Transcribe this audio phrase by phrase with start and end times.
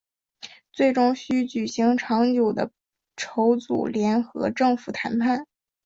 [0.71, 2.71] 最终需要举行长久的
[3.15, 5.45] 筹组联合政府谈判。